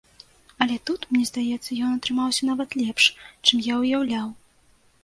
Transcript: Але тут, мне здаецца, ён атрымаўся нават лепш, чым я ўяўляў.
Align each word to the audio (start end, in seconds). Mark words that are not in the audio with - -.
Але 0.65 0.77
тут, 0.89 1.05
мне 1.11 1.25
здаецца, 1.31 1.69
ён 1.89 1.99
атрымаўся 1.99 2.41
нават 2.51 2.69
лепш, 2.83 3.03
чым 3.45 3.57
я 3.73 3.81
ўяўляў. 3.85 4.27